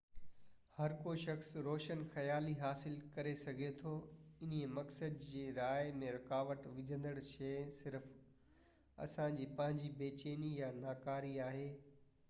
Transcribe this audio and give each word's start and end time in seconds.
هر 0.77 0.91
ڪو 1.01 1.11
شخص 1.23 1.49
روشن 1.67 1.99
خيالي 2.13 2.53
حاصل 2.61 2.95
ڪري 3.17 3.33
سگهي 3.41 3.67
ٿو 3.81 3.91
انهي 4.47 4.61
مقصد 4.79 5.19
جي 5.27 5.43
راهه 5.59 5.93
۾ 6.05 6.09
رڪاوٽ 6.17 6.65
وجهندڙ 6.79 7.13
شئي 7.33 7.61
صرف 7.77 8.09
اسان 9.07 9.39
جي 9.43 9.49
پنهنجي 9.61 9.93
بي 10.01 10.11
چيني 10.25 10.51
۽ 10.73 10.75
ناڪاري 10.83 11.33
آهي 11.51 11.71